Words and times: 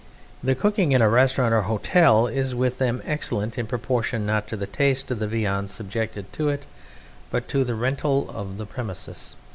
The 0.43 0.55
cooking 0.55 0.93
in 0.93 1.01
a 1.03 1.07
restaurant 1.07 1.53
or 1.53 1.61
hotel 1.61 2.25
is 2.25 2.55
with 2.55 2.79
them 2.79 3.03
excellent 3.05 3.59
in 3.59 3.67
proportion, 3.67 4.25
not 4.25 4.47
to 4.47 4.57
the 4.57 4.65
taste 4.65 5.11
of 5.11 5.19
the 5.19 5.27
viands 5.27 5.75
subjected 5.75 6.33
to 6.33 6.49
it, 6.49 6.65
but 7.29 7.47
to 7.49 7.63
the 7.63 7.75
rental 7.75 8.27
of 8.31 8.57
the 8.57 8.65
premises. 8.65 9.35